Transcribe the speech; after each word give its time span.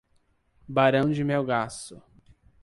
Barão 0.67 1.11
de 1.13 1.23
Melgaço 1.23 2.01